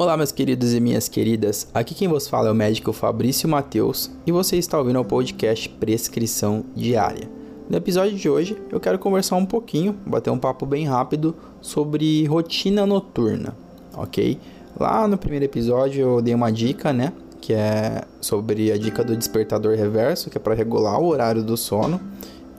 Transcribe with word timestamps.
Olá, 0.00 0.16
meus 0.16 0.32
queridos 0.32 0.72
e 0.72 0.80
minhas 0.80 1.10
queridas. 1.10 1.68
Aqui 1.74 1.94
quem 1.94 2.08
vos 2.08 2.26
fala 2.26 2.48
é 2.48 2.50
o 2.50 2.54
médico 2.54 2.90
Fabrício 2.90 3.46
Mateus 3.46 4.10
e 4.26 4.32
você 4.32 4.56
está 4.56 4.78
ouvindo 4.78 4.98
o 4.98 5.04
podcast 5.04 5.68
Prescrição 5.68 6.64
Diária. 6.74 7.28
No 7.68 7.76
episódio 7.76 8.16
de 8.16 8.26
hoje, 8.26 8.56
eu 8.72 8.80
quero 8.80 8.98
conversar 8.98 9.36
um 9.36 9.44
pouquinho, 9.44 9.94
bater 10.06 10.30
um 10.30 10.38
papo 10.38 10.64
bem 10.64 10.86
rápido 10.86 11.36
sobre 11.60 12.24
rotina 12.24 12.86
noturna, 12.86 13.54
ok? 13.94 14.38
Lá 14.74 15.06
no 15.06 15.18
primeiro 15.18 15.44
episódio 15.44 16.00
eu 16.00 16.22
dei 16.22 16.34
uma 16.34 16.50
dica, 16.50 16.94
né? 16.94 17.12
Que 17.38 17.52
é 17.52 18.00
sobre 18.22 18.72
a 18.72 18.78
dica 18.78 19.04
do 19.04 19.14
despertador 19.14 19.76
reverso, 19.76 20.30
que 20.30 20.38
é 20.38 20.40
para 20.40 20.54
regular 20.54 20.98
o 20.98 21.08
horário 21.08 21.42
do 21.42 21.58
sono. 21.58 22.00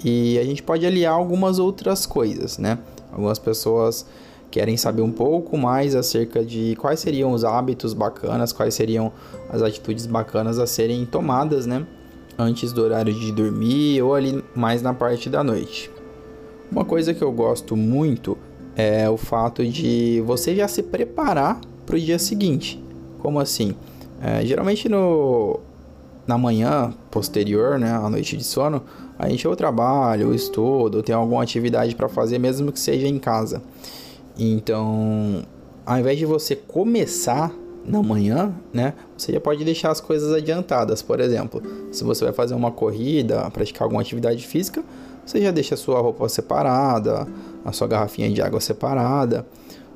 E 0.06 0.38
a 0.38 0.44
gente 0.44 0.62
pode 0.62 0.86
aliar 0.86 1.14
algumas 1.14 1.58
outras 1.58 2.06
coisas, 2.06 2.60
né? 2.60 2.78
Algumas 3.12 3.40
pessoas 3.40 4.06
querem 4.52 4.76
saber 4.76 5.02
um 5.02 5.12
pouco 5.12 5.58
mais 5.58 5.96
acerca 5.96 6.44
de 6.44 6.76
quais 6.76 7.00
seriam 7.00 7.32
os 7.32 7.46
hábitos 7.46 7.94
bacanas, 7.94 8.52
quais 8.52 8.74
seriam 8.74 9.12
as 9.50 9.62
atitudes 9.62 10.06
bacanas 10.06 10.60
a 10.60 10.68
serem 10.68 11.06
tomadas, 11.06 11.66
né? 11.66 11.88
Antes 12.38 12.74
do 12.74 12.84
horário 12.84 13.14
de 13.14 13.32
dormir 13.32 14.02
ou 14.02 14.14
ali 14.14 14.44
mais 14.54 14.82
na 14.82 14.94
parte 14.94 15.30
da 15.30 15.44
noite. 15.44 15.90
Uma 16.72 16.84
coisa 16.84 17.14
que 17.14 17.22
eu 17.22 17.32
gosto 17.32 17.76
muito 17.76 18.38
é 18.76 19.10
o 19.10 19.18
fato 19.18 19.66
de 19.66 20.22
você 20.26 20.56
já 20.56 20.68
se 20.68 20.84
preparar 20.84 21.60
para 21.86 21.96
o 21.96 22.00
dia 22.00 22.20
seguinte. 22.20 22.82
Como 23.20 23.40
assim? 23.40 23.76
É, 24.22 24.46
geralmente 24.46 24.88
no, 24.88 25.60
na 26.28 26.38
manhã 26.38 26.94
posterior, 27.10 27.80
né, 27.80 27.92
à 27.92 28.10
noite 28.10 28.38
de 28.38 28.44
sono, 28.44 28.84
a 29.18 29.28
gente 29.30 29.48
ou 29.48 29.56
trabalha, 29.56 30.26
ou 30.26 30.34
estuda, 30.34 30.98
ou 30.98 31.04
tem 31.04 31.14
alguma 31.14 31.44
atividade 31.44 31.96
para 31.96 32.08
fazer, 32.08 32.40
mesmo 32.40 32.72
que 32.72 32.80
seja 32.80 33.08
em 33.08 33.20
casa. 33.20 33.62
Então, 34.38 35.44
ao 35.86 36.00
invés 36.00 36.18
de 36.18 36.26
você 36.26 36.56
começar 36.56 37.54
na 37.86 38.02
manhã, 38.02 38.54
né, 38.72 38.94
você 39.18 39.34
já 39.34 39.40
pode 39.40 39.64
deixar 39.64 39.92
as 39.92 40.00
coisas 40.00 40.32
adiantadas. 40.32 41.02
Por 41.02 41.20
exemplo, 41.20 41.62
se 41.92 42.04
você 42.04 42.24
vai 42.26 42.34
fazer 42.34 42.54
uma 42.54 42.72
corrida, 42.72 43.50
praticar 43.52 43.84
alguma 43.84 44.02
atividade 44.02 44.46
física, 44.46 44.84
você 45.26 45.42
já 45.42 45.52
deixa 45.52 45.76
a 45.76 45.78
sua 45.78 46.00
roupa 46.00 46.28
separada, 46.30 47.28
a 47.64 47.72
sua 47.72 47.88
garrafinha 47.88 48.30
de 48.30 48.42
água 48.42 48.60
separada, 48.60 49.46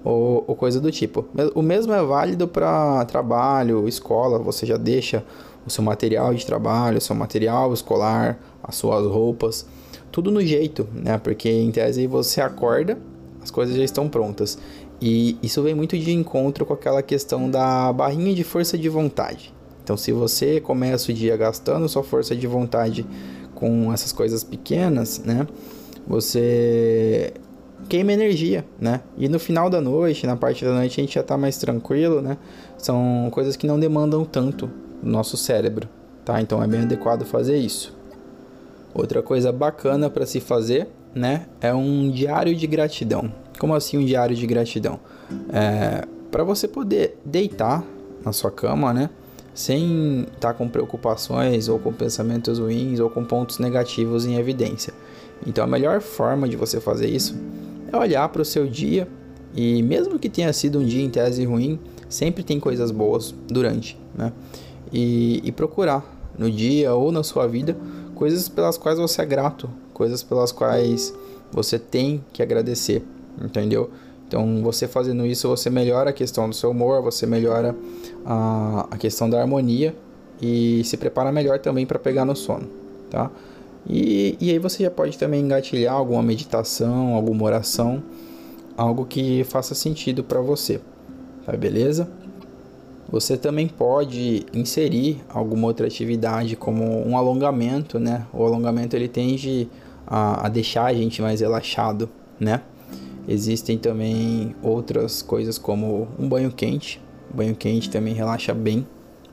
ou, 0.04 0.44
ou 0.48 0.56
coisa 0.56 0.80
do 0.80 0.92
tipo. 0.92 1.26
O 1.54 1.62
mesmo 1.62 1.94
é 1.94 2.04
válido 2.04 2.48
para 2.48 3.04
trabalho, 3.06 3.88
escola, 3.88 4.38
você 4.40 4.66
já 4.66 4.78
deixa 4.78 5.24
o 5.66 5.70
seu 5.70 5.84
material 5.84 6.34
de 6.34 6.46
trabalho, 6.46 7.00
o 7.00 7.02
seu 7.02 7.16
material 7.16 7.74
escolar, 7.74 8.40
as 8.64 8.76
suas 8.76 9.06
roupas, 9.08 9.66
tudo 10.12 10.32
no 10.32 10.42
jeito, 10.42 10.88
né? 10.94 11.18
Porque 11.18 11.50
em 11.50 11.72
tese 11.72 12.06
você 12.06 12.40
acorda 12.40 12.98
as 13.46 13.52
coisas 13.52 13.76
já 13.76 13.84
estão 13.84 14.10
prontas. 14.10 14.58
E 15.00 15.38
isso 15.42 15.62
vem 15.62 15.76
muito 15.76 15.98
de 15.98 16.12
encontro 16.12 16.66
com 16.66 16.74
aquela 16.74 17.04
questão 17.04 17.50
da 17.50 17.94
barrinha 17.94 18.34
de 18.34 18.44
força 18.44 18.76
de 18.76 18.90
vontade. 18.90 19.54
Então, 19.84 19.96
se 19.96 20.12
você 20.12 20.60
começa 20.60 21.12
o 21.12 21.14
dia 21.14 21.38
gastando 21.38 21.88
sua 21.88 22.04
força 22.04 22.36
de 22.36 22.48
vontade 22.48 23.06
com 23.54 23.94
essas 23.94 24.12
coisas 24.12 24.44
pequenas, 24.44 25.20
né? 25.20 25.48
Você 26.08 27.34
queima 27.88 28.14
energia, 28.14 28.66
né? 28.80 29.02
E 29.16 29.30
no 29.30 29.38
final 29.38 29.70
da 29.70 29.80
noite, 29.80 30.26
na 30.26 30.36
parte 30.36 30.66
da 30.66 30.74
noite, 30.74 31.00
a 31.00 31.04
gente 31.04 31.14
já 31.14 31.22
está 31.22 31.38
mais 31.38 31.58
tranquilo, 31.58 32.20
né? 32.22 32.38
São 32.80 33.30
coisas 33.32 33.56
que 33.56 33.68
não 33.68 33.80
demandam 33.80 34.26
tanto 34.26 34.72
do 35.04 35.10
nosso 35.10 35.38
cérebro, 35.38 35.88
tá? 36.24 36.42
Então 36.42 36.64
é 36.64 36.68
bem 36.68 36.82
adequado 36.82 37.24
fazer 37.26 37.58
isso. 37.58 37.96
Outra 38.92 39.22
coisa 39.22 39.52
bacana 39.52 40.10
para 40.10 40.26
se 40.26 40.40
fazer 40.40 40.88
né, 41.16 41.46
é 41.62 41.74
um 41.74 42.12
diário 42.12 42.54
de 42.54 42.68
gratidão. 42.68 43.32
Como 43.58 43.74
assim 43.74 43.98
um 43.98 44.06
diário 44.06 44.36
de 44.36 44.46
gratidão? 44.46 45.00
É, 45.52 46.06
para 46.30 46.44
você 46.44 46.68
poder 46.68 47.18
deitar 47.24 47.84
na 48.24 48.34
sua 48.34 48.52
cama, 48.52 48.94
né, 48.94 49.10
sem 49.54 50.24
estar 50.24 50.50
tá 50.50 50.54
com 50.54 50.68
preocupações 50.68 51.70
ou 51.70 51.80
com 51.80 51.94
pensamentos 51.94 52.60
ruins 52.60 53.00
ou 53.00 53.10
com 53.10 53.24
pontos 53.24 53.58
negativos 53.58 54.26
em 54.26 54.36
evidência. 54.36 54.94
Então 55.48 55.64
a 55.64 55.68
melhor 55.68 56.02
forma 56.02 56.48
de 56.50 56.58
você 56.58 56.82
fazer 56.82 57.08
isso 57.08 57.36
é 57.92 57.96
olhar 57.96 58.28
para 58.30 58.42
o 58.42 58.46
seu 58.46 58.68
dia 58.68 59.08
e 59.56 59.82
mesmo 59.82 60.20
que 60.20 60.30
tenha 60.30 60.52
sido 60.52 60.80
um 60.80 60.86
dia 60.86 61.02
em 61.02 61.10
tese 61.10 61.46
ruim, 61.46 61.80
sempre 62.10 62.44
tem 62.44 62.60
coisas 62.60 62.92
boas 62.92 63.34
durante, 63.48 63.98
né? 64.14 64.34
E, 64.92 65.42
e 65.44 65.52
procurar 65.52 66.04
no 66.38 66.52
dia 66.52 66.94
ou 66.94 67.12
na 67.12 67.24
sua 67.24 67.48
vida 67.48 67.78
coisas 68.14 68.50
pelas 68.50 68.78
quais 68.78 69.00
você 69.00 69.22
é 69.22 69.26
grato, 69.26 69.70
coisas 69.96 70.22
pelas 70.22 70.52
quais 70.52 71.14
você 71.52 71.80
tem 71.80 72.24
que 72.34 72.44
agradecer, 72.44 73.02
entendeu? 73.42 73.90
Então, 74.28 74.62
você 74.62 74.88
fazendo 74.88 75.26
isso, 75.26 75.48
você 75.48 75.70
melhora 75.70 76.10
a 76.10 76.14
questão 76.14 76.50
do 76.50 76.54
seu 76.54 76.72
humor, 76.72 77.02
você 77.02 77.26
melhora 77.26 77.74
a, 78.26 78.88
a 78.92 78.98
questão 78.98 79.30
da 79.30 79.40
harmonia 79.40 79.96
e 80.42 80.84
se 80.84 80.98
prepara 80.98 81.32
melhor 81.32 81.60
também 81.60 81.86
para 81.86 81.98
pegar 81.98 82.26
no 82.26 82.36
sono, 82.36 82.68
tá? 83.10 83.32
E, 83.88 84.36
e 84.42 84.50
aí 84.50 84.60
você 84.60 84.84
já 84.84 84.92
pode 84.92 85.18
também 85.18 85.42
engatilhar 85.42 85.94
alguma 85.94 86.22
meditação, 86.22 87.14
alguma 87.14 87.46
oração, 87.46 88.04
algo 88.76 89.06
que 89.06 89.46
faça 89.46 89.74
sentido 89.74 90.24
para 90.24 90.42
você, 90.42 90.82
tá 91.46 91.56
beleza? 91.56 92.10
Você 93.10 93.38
também 93.38 93.68
pode 93.68 94.46
inserir 94.54 95.24
alguma 95.30 95.68
outra 95.68 95.86
atividade 95.86 96.56
como 96.56 97.08
um 97.08 97.16
alongamento, 97.16 98.00
né? 98.00 98.26
O 98.34 98.44
alongamento 98.44 98.96
ele 98.96 99.08
tende 99.08 99.70
a, 100.08 100.48
a 100.48 100.50
deixar 100.50 100.86
a 100.86 100.94
gente 100.94 101.22
mais 101.22 101.40
relaxado, 101.40 102.10
né? 102.40 102.62
Existem 103.28 103.78
também 103.78 104.56
outras 104.62 105.22
coisas 105.22 105.58
como 105.58 106.08
um 106.18 106.28
banho 106.28 106.52
quente. 106.52 107.02
O 107.32 107.38
banho 107.38 107.56
quente 107.56 107.90
também 107.90 108.14
relaxa 108.14 108.54
bem. 108.54 108.86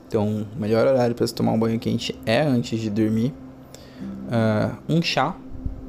Então, 0.07 0.45
o 0.55 0.59
melhor 0.59 0.85
horário 0.85 1.15
para 1.15 1.25
você 1.25 1.33
tomar 1.33 1.51
um 1.51 1.59
banho 1.59 1.79
quente 1.79 2.15
é 2.25 2.41
antes 2.41 2.79
de 2.79 2.89
dormir. 2.89 3.33
Uh, 4.27 4.77
um 4.87 5.01
chá, 5.01 5.35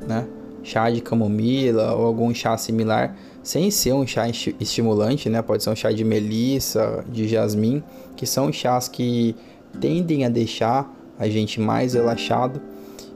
né? 0.07 0.27
Chá 0.63 0.91
de 0.91 1.01
camomila 1.01 1.93
ou 1.95 2.07
algum 2.07 2.33
chá 2.35 2.57
similar, 2.57 3.15
sem 3.45 3.71
ser 3.71 3.93
um 3.93 4.05
chá 4.05 4.29
estimulante, 4.29 5.29
né? 5.29 5.41
Pode 5.43 5.63
ser 5.63 5.71
um 5.71 5.77
chá 5.77 5.93
de 5.93 6.03
melissa, 6.03 7.05
de 7.09 7.29
jasmim, 7.29 7.85
que 8.17 8.27
são 8.27 8.53
chás 8.53 8.89
que 8.89 9.37
tendem 9.81 10.25
a 10.25 10.29
deixar 10.29 10.93
a 11.17 11.29
gente 11.29 11.61
mais 11.61 11.95
relaxado 11.95 12.61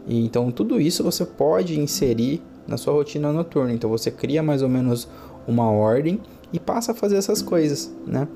e 0.09 0.25
então 0.25 0.51
tudo 0.51 0.81
isso 0.81 1.05
você 1.05 1.25
pode 1.25 1.79
inserir 1.79 2.43
na 2.67 2.79
sua 2.79 2.95
rotina 2.95 3.31
noturna. 3.31 3.73
Então 3.73 3.91
você 3.91 4.11
cria 4.11 4.43
mais 4.43 4.63
ou 4.63 4.69
menos 4.69 5.07
uma 5.47 5.71
ordem 5.71 6.21
e 6.53 6.59
passa 6.59 6.93
a 6.93 6.95
fazer 6.95 7.17
essas 7.17 7.43
coisas, 7.43 7.93
né? 8.07 8.27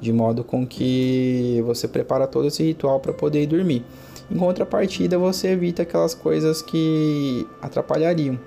De 0.00 0.12
modo 0.12 0.42
com 0.42 0.66
que 0.66 1.62
você 1.66 1.86
prepara 1.86 2.26
todo 2.26 2.46
esse 2.46 2.62
ritual 2.62 2.98
para 3.00 3.12
poder 3.12 3.42
ir 3.42 3.46
dormir. 3.46 3.84
Em 4.30 4.36
contrapartida, 4.36 5.18
você 5.18 5.48
evita 5.48 5.82
aquelas 5.82 6.14
coisas 6.14 6.62
que 6.62 7.46
atrapalhariam 7.60 8.38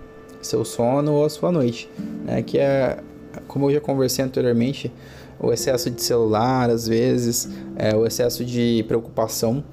seu 0.42 0.66
sono 0.66 1.14
ou 1.14 1.26
a 1.26 1.30
sua 1.30 1.52
noite, 1.52 1.90
né? 2.26 2.42
Que 2.42 2.58
é, 2.58 3.00
como 3.48 3.70
eu 3.70 3.74
já 3.76 3.82
conversei 3.82 4.24
anteriormente, 4.24 4.92
o 5.40 5.52
excesso 5.52 5.90
de 5.90 6.02
celular, 6.02 6.70
às 6.70 6.88
vezes, 6.88 7.50
é, 7.76 7.96
o 7.96 8.06
excesso 8.06 8.46
de 8.46 8.84
preocupação. 8.88 9.64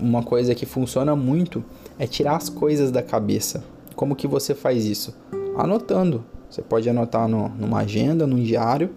Uma 0.00 0.22
coisa 0.22 0.54
que 0.54 0.66
funciona 0.66 1.14
muito 1.14 1.64
é 1.98 2.06
tirar 2.06 2.36
as 2.36 2.48
coisas 2.48 2.90
da 2.90 3.02
cabeça. 3.02 3.62
Como 3.94 4.16
que 4.16 4.26
você 4.26 4.54
faz 4.54 4.84
isso? 4.84 5.14
Anotando. 5.56 6.24
Você 6.50 6.60
pode 6.60 6.88
anotar 6.88 7.28
no, 7.28 7.48
numa 7.50 7.78
agenda, 7.78 8.26
num 8.26 8.42
diário, 8.42 8.90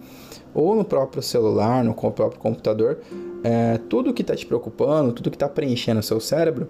ou 0.52 0.74
no 0.74 0.84
próprio 0.84 1.22
celular, 1.22 1.84
no 1.84 1.94
próprio 1.94 2.38
computador, 2.40 2.98
é, 3.42 3.78
tudo 3.88 4.12
que 4.12 4.22
está 4.22 4.34
te 4.34 4.44
preocupando, 4.44 5.12
tudo 5.12 5.30
que 5.30 5.36
está 5.36 5.48
preenchendo 5.48 6.00
o 6.00 6.02
seu 6.02 6.20
cérebro, 6.20 6.68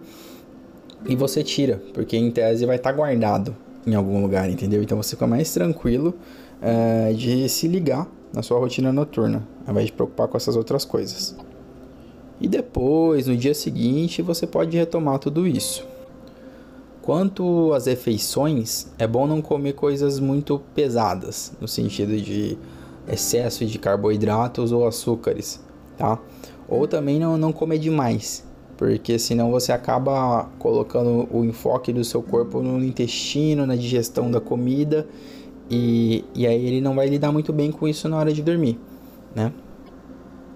e 1.09 1.17
você 1.17 1.43
tira, 1.43 1.83
porque 1.93 2.17
em 2.17 2.31
tese 2.31 2.67
vai 2.67 2.77
estar 2.77 2.91
tá 2.91 2.97
guardado 2.97 3.57
em 3.87 3.95
algum 3.95 4.21
lugar, 4.21 4.51
entendeu? 4.51 4.83
Então 4.83 5.01
você 5.01 5.11
fica 5.11 5.27
mais 5.27 5.53
tranquilo 5.53 6.15
é, 6.61 7.13
de 7.13 7.49
se 7.49 7.69
ligar 7.69 8.09
na 8.33 8.43
sua 8.43 8.59
rotina 8.59 8.93
noturna, 8.93 9.47
ao 9.65 9.73
invés 9.73 9.87
de 9.87 9.93
preocupar 9.93 10.29
com 10.29 10.37
essas 10.37 10.57
outras 10.57 10.85
coisas. 10.85 11.37
E 12.41 12.49
depois, 12.49 13.27
no 13.27 13.37
dia 13.37 13.55
seguinte, 13.55 14.21
você 14.21 14.47
pode 14.47 14.77
retomar 14.77 15.19
tudo 15.19 15.47
isso. 15.47 15.87
Quanto 17.01 17.73
às 17.73 17.87
refeições, 17.87 18.89
é 18.99 19.07
bom 19.07 19.27
não 19.27 19.41
comer 19.41 19.75
coisas 19.75 20.19
muito 20.19 20.61
pesadas, 20.75 21.53
no 21.61 21.69
sentido 21.69 22.21
de 22.21 22.59
excesso 23.09 23.65
de 23.65 23.79
carboidratos 23.79 24.73
ou 24.73 24.87
açúcares, 24.87 25.61
tá? 25.97 26.19
Ou 26.69 26.89
também 26.89 27.21
não, 27.21 27.39
não 27.39 27.53
comer 27.53 27.79
demais, 27.79 28.45
porque 28.77 29.19
senão 29.19 29.51
você 29.51 29.73
acaba 29.73 30.49
colocando 30.59 31.29
o 31.31 31.45
enfoque 31.45 31.93
do 31.93 32.05
seu 32.05 32.23
corpo 32.23 32.61
no 32.61 32.83
intestino, 32.85 33.67
na 33.67 33.75
digestão 33.75 34.31
da 34.31 34.41
comida, 34.41 35.07
e, 35.71 36.25
e 36.35 36.47
aí 36.47 36.67
ele 36.67 36.81
não 36.81 36.95
vai 36.95 37.09
lidar 37.09 37.33
muito 37.33 37.53
bem 37.53 37.73
com 37.73 37.89
isso 37.89 38.09
na 38.09 38.17
hora 38.17 38.33
de 38.33 38.43
dormir, 38.43 38.79
né? 39.35 39.53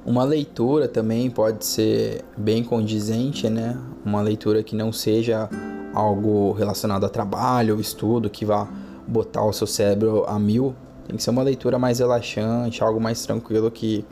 Uma 0.05 0.25
leitura 0.25 0.89
também 0.89 1.29
pode 1.29 1.65
ser 1.65 2.25
bem 2.37 2.65
condizente, 2.65 3.49
né? 3.51 3.79
Uma 4.05 4.23
leitura 4.23 4.63
que 4.63 4.75
não 4.75 4.93
seja 4.93 5.49
algo 5.93 6.53
relacionado 6.53 7.05
a 7.05 7.09
trabalho, 7.09 7.81
estudo, 7.81 8.31
que 8.31 8.45
vá 8.45 8.69
botar 9.07 9.45
o 9.45 9.53
seu 9.53 9.67
cérebro 9.67 10.25
a 10.27 10.39
mil, 10.39 10.75
Tem 11.07 11.17
que 11.17 11.23
ser 11.23 11.31
uma 11.31 11.43
leitura 11.43 11.79
mais 11.79 11.99
relaxante, 11.99 12.83
algo 12.83 13.01
mais 13.01 13.23
tranquilo 13.27 13.69
que 13.71 14.05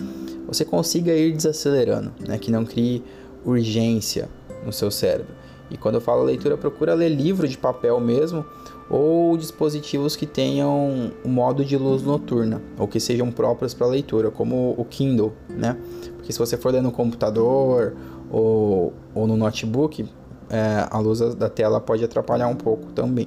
você 0.46 0.64
consiga 0.64 1.12
ir 1.14 1.32
desacelerando, 1.32 2.12
né? 2.26 2.36
Que 2.38 2.50
não 2.50 2.64
crie 2.64 3.04
urgência 3.44 4.28
no 4.64 4.72
seu 4.72 4.90
cérebro. 4.90 5.34
E 5.70 5.76
quando 5.76 5.96
eu 5.96 6.00
falo 6.00 6.22
leitura, 6.22 6.56
procura 6.56 6.94
ler 6.94 7.10
livro 7.10 7.46
de 7.46 7.58
papel 7.58 8.00
mesmo 8.00 8.44
ou 8.88 9.36
dispositivos 9.36 10.16
que 10.16 10.24
tenham 10.24 11.12
o 11.22 11.28
modo 11.28 11.64
de 11.64 11.76
luz 11.76 12.02
noturna 12.02 12.62
ou 12.78 12.88
que 12.88 12.98
sejam 12.98 13.30
próprios 13.30 13.74
para 13.74 13.86
leitura, 13.86 14.30
como 14.30 14.74
o 14.78 14.84
Kindle, 14.84 15.32
né? 15.48 15.76
Porque 16.16 16.32
se 16.32 16.38
você 16.38 16.56
for 16.56 16.72
ler 16.72 16.82
no 16.82 16.90
computador 16.90 17.94
ou, 18.30 18.94
ou 19.14 19.26
no 19.26 19.36
notebook, 19.36 20.08
é, 20.48 20.86
a 20.90 20.98
luz 20.98 21.20
da 21.34 21.50
tela 21.50 21.80
pode 21.80 22.02
atrapalhar 22.02 22.48
um 22.48 22.56
pouco 22.56 22.86
também. 22.92 23.26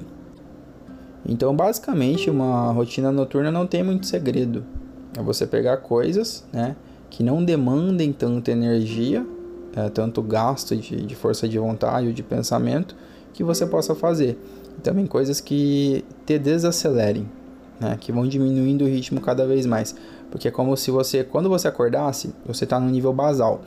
Então, 1.23 1.55
basicamente, 1.55 2.29
uma 2.29 2.71
rotina 2.71 3.11
noturna 3.11 3.51
não 3.51 3.67
tem 3.67 3.83
muito 3.83 4.07
segredo. 4.07 4.63
É 5.15 5.21
você 5.21 5.45
pegar 5.45 5.77
coisas, 5.77 6.43
né, 6.51 6.75
que 7.09 7.21
não 7.21 7.43
demandem 7.43 8.11
tanta 8.11 8.51
energia, 8.51 9.25
é, 9.75 9.89
tanto 9.89 10.21
gasto 10.21 10.75
de, 10.75 11.05
de 11.05 11.15
força 11.15 11.47
de 11.47 11.57
vontade 11.57 12.07
ou 12.07 12.13
de 12.13 12.23
pensamento, 12.23 12.95
que 13.33 13.43
você 13.43 13.65
possa 13.65 13.95
fazer. 13.95 14.37
Também 14.83 15.05
coisas 15.05 15.39
que 15.39 16.03
te 16.25 16.37
desacelerem, 16.37 17.29
né, 17.79 17.97
que 17.99 18.11
vão 18.11 18.27
diminuindo 18.27 18.85
o 18.85 18.87
ritmo 18.87 19.21
cada 19.21 19.45
vez 19.45 19.65
mais. 19.65 19.95
Porque 20.29 20.47
é 20.47 20.51
como 20.51 20.75
se 20.77 20.91
você, 20.91 21.23
quando 21.23 21.49
você 21.49 21.67
acordasse, 21.67 22.33
você 22.45 22.63
está 22.63 22.79
no 22.79 22.89
nível 22.89 23.13
basal. 23.13 23.61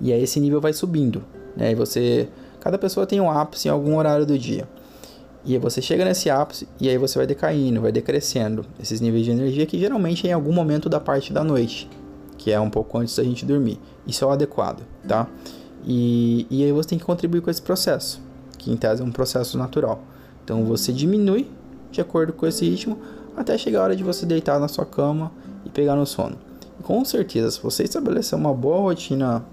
E 0.00 0.12
aí 0.12 0.22
esse 0.22 0.38
nível 0.40 0.60
vai 0.60 0.72
subindo. 0.72 1.24
Né, 1.56 1.72
e 1.72 1.74
você, 1.74 2.28
cada 2.60 2.78
pessoa 2.78 3.06
tem 3.06 3.20
um 3.20 3.30
ápice 3.30 3.68
em 3.68 3.70
algum 3.70 3.96
horário 3.96 4.26
do 4.26 4.38
dia. 4.38 4.68
E 5.44 5.54
aí 5.54 5.58
você 5.58 5.82
chega 5.82 6.04
nesse 6.04 6.30
ápice 6.30 6.68
e 6.80 6.88
aí 6.88 6.96
você 6.96 7.18
vai 7.18 7.26
decaindo, 7.26 7.80
vai 7.80 7.90
decrescendo 7.90 8.64
esses 8.80 9.00
níveis 9.00 9.24
de 9.24 9.32
energia 9.32 9.66
que 9.66 9.76
geralmente 9.76 10.24
é 10.26 10.30
em 10.30 10.32
algum 10.32 10.52
momento 10.52 10.88
da 10.88 11.00
parte 11.00 11.32
da 11.32 11.42
noite, 11.42 11.90
que 12.42 12.50
é 12.50 12.58
um 12.58 12.68
pouco 12.68 12.98
antes 12.98 13.14
da 13.14 13.22
gente 13.22 13.46
dormir. 13.46 13.78
Isso 14.04 14.24
é 14.24 14.26
o 14.26 14.30
adequado, 14.30 14.82
tá? 15.06 15.28
E, 15.84 16.44
e 16.50 16.64
aí 16.64 16.72
você 16.72 16.88
tem 16.88 16.98
que 16.98 17.04
contribuir 17.04 17.40
com 17.40 17.50
esse 17.50 17.62
processo, 17.62 18.20
que 18.58 18.72
em 18.72 18.76
tese 18.76 19.00
é 19.00 19.04
um 19.04 19.12
processo 19.12 19.56
natural. 19.56 20.02
Então 20.42 20.64
você 20.64 20.92
diminui 20.92 21.48
de 21.92 22.00
acordo 22.00 22.32
com 22.32 22.44
esse 22.44 22.68
ritmo 22.68 22.98
até 23.36 23.56
chegar 23.56 23.80
a 23.80 23.84
hora 23.84 23.96
de 23.96 24.02
você 24.02 24.26
deitar 24.26 24.58
na 24.58 24.66
sua 24.66 24.84
cama 24.84 25.30
e 25.64 25.70
pegar 25.70 25.94
no 25.94 26.04
sono. 26.04 26.36
Com 26.82 27.04
certeza, 27.04 27.52
se 27.52 27.62
você 27.62 27.84
estabelecer 27.84 28.36
uma 28.36 28.52
boa 28.52 28.80
rotina 28.80 29.44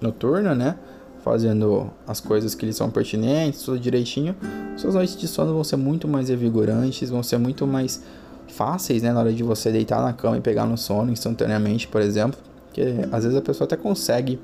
noturna, 0.00 0.54
né? 0.54 0.78
fazendo 1.20 1.90
as 2.06 2.18
coisas 2.20 2.54
que 2.54 2.64
lhe 2.64 2.72
são 2.72 2.88
pertinentes, 2.88 3.62
tudo 3.62 3.78
direitinho, 3.78 4.34
suas 4.78 4.94
noites 4.94 5.14
de 5.14 5.28
sono 5.28 5.52
vão 5.52 5.62
ser 5.62 5.76
muito 5.76 6.08
mais 6.08 6.30
revigorantes, 6.30 7.10
vão 7.10 7.22
ser 7.22 7.36
muito 7.36 7.66
mais 7.66 8.02
fáceis, 8.48 9.02
né, 9.02 9.12
na 9.12 9.20
hora 9.20 9.32
de 9.32 9.42
você 9.42 9.70
deitar 9.70 10.02
na 10.02 10.12
cama 10.12 10.38
e 10.38 10.40
pegar 10.40 10.66
no 10.66 10.76
sono 10.76 11.12
instantaneamente, 11.12 11.86
por 11.86 12.00
exemplo, 12.00 12.38
porque 12.66 12.82
às 13.12 13.24
vezes 13.24 13.38
a 13.38 13.42
pessoa 13.42 13.66
até 13.66 13.76
consegue 13.76 14.38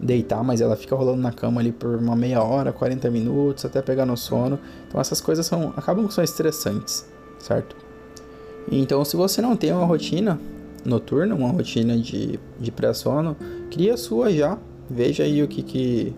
deitar, 0.00 0.42
mas 0.44 0.60
ela 0.60 0.76
fica 0.76 0.94
rolando 0.94 1.22
na 1.22 1.32
cama 1.32 1.60
ali 1.60 1.72
por 1.72 1.96
uma 1.96 2.14
meia 2.14 2.42
hora, 2.42 2.72
40 2.72 3.10
minutos, 3.10 3.64
até 3.64 3.80
pegar 3.80 4.04
no 4.04 4.16
sono. 4.16 4.58
Então 4.86 5.00
essas 5.00 5.20
coisas 5.20 5.46
são 5.46 5.72
acabam 5.76 6.10
são 6.10 6.22
estressantes, 6.22 7.06
certo? 7.38 7.76
Então, 8.70 9.04
se 9.04 9.16
você 9.16 9.40
não 9.40 9.56
tem 9.56 9.72
uma 9.72 9.86
rotina 9.86 10.40
noturna, 10.84 11.34
uma 11.34 11.48
rotina 11.48 11.96
de, 11.96 12.38
de 12.58 12.72
pré-sono, 12.72 13.36
cria 13.70 13.94
a 13.94 13.96
sua 13.96 14.32
já, 14.32 14.58
Veja 14.88 15.24
aí 15.24 15.42
o 15.42 15.48
que, 15.48 15.62
que 15.62 16.14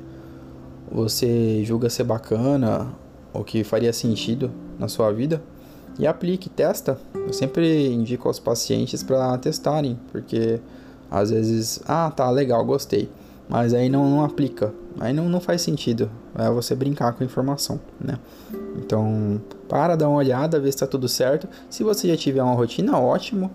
você 0.92 1.64
julga 1.64 1.88
ser 1.88 2.04
bacana 2.04 2.92
ou 3.32 3.42
que 3.42 3.64
faria 3.64 3.92
sentido 3.92 4.50
na 4.78 4.88
sua 4.88 5.10
vida 5.10 5.42
e 5.98 6.06
aplique, 6.06 6.48
testa. 6.48 6.98
Eu 7.14 7.32
sempre 7.32 7.92
indico 7.92 8.28
aos 8.28 8.38
pacientes 8.38 9.02
para 9.02 9.36
testarem, 9.38 9.98
porque 10.12 10.60
às 11.10 11.30
vezes, 11.30 11.80
ah, 11.86 12.10
tá 12.14 12.30
legal, 12.30 12.64
gostei, 12.64 13.10
mas 13.48 13.72
aí 13.74 13.88
não, 13.88 14.08
não 14.08 14.24
aplica, 14.24 14.72
aí 15.00 15.12
não, 15.12 15.28
não 15.28 15.40
faz 15.40 15.62
sentido, 15.62 16.10
é 16.36 16.50
você 16.50 16.74
brincar 16.74 17.12
com 17.14 17.22
a 17.22 17.26
informação, 17.26 17.80
né? 18.00 18.18
Então, 18.76 19.40
para 19.68 19.96
dar 19.96 20.08
uma 20.08 20.18
olhada, 20.18 20.60
ver 20.60 20.70
se 20.70 20.76
está 20.76 20.86
tudo 20.86 21.08
certo. 21.08 21.48
Se 21.68 21.82
você 21.82 22.08
já 22.08 22.16
tiver 22.16 22.42
uma 22.42 22.54
rotina, 22.54 22.96
ótimo. 22.96 23.50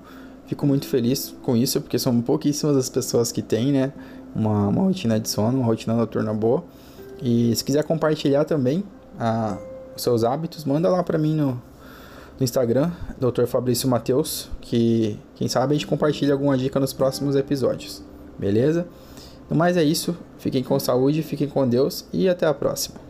Fico 0.45 0.67
muito 0.67 0.85
feliz 0.85 1.33
com 1.41 1.55
isso, 1.55 1.79
porque 1.79 1.97
são 1.97 2.21
pouquíssimas 2.21 2.75
as 2.75 2.89
pessoas 2.89 3.31
que 3.31 3.41
têm, 3.41 3.71
né? 3.71 3.93
uma, 4.35 4.67
uma 4.67 4.83
rotina 4.83 5.19
de 5.19 5.29
sono, 5.29 5.59
uma 5.59 5.65
rotina 5.65 5.93
noturna 5.93 6.33
boa. 6.33 6.63
E 7.21 7.55
se 7.55 7.63
quiser 7.63 7.83
compartilhar 7.83 8.45
também 8.45 8.83
a, 9.19 9.57
os 9.95 10.01
seus 10.01 10.23
hábitos, 10.23 10.65
manda 10.65 10.89
lá 10.89 11.03
para 11.03 11.17
mim 11.17 11.35
no, 11.35 11.61
no 12.39 12.43
Instagram, 12.43 12.91
Dr. 13.19 13.45
Fabrício 13.45 13.87
Mateus, 13.87 14.49
que 14.61 15.19
quem 15.35 15.47
sabe 15.47 15.73
a 15.73 15.77
gente 15.77 15.87
compartilha 15.87 16.33
alguma 16.33 16.57
dica 16.57 16.79
nos 16.79 16.93
próximos 16.93 17.35
episódios. 17.35 18.03
Beleza? 18.37 18.87
No 19.49 19.55
mais 19.55 19.77
é 19.77 19.83
isso. 19.83 20.15
Fiquem 20.37 20.63
com 20.63 20.79
saúde, 20.79 21.21
fiquem 21.21 21.47
com 21.47 21.67
Deus 21.67 22.05
e 22.11 22.27
até 22.27 22.45
a 22.45 22.53
próxima. 22.53 23.02